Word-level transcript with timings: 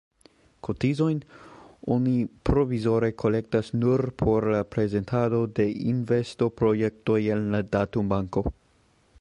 Kotizojn 0.67 1.19
oni 1.95 2.13
provizore 2.49 3.11
kolektas 3.23 3.69
nur 3.83 4.05
por 4.23 4.49
la 4.55 4.63
prezentado 4.77 5.45
de 5.61 5.69
investoprojektoj 5.93 7.23
en 7.37 7.47
la 7.57 7.65
datumbanko. 7.77 8.45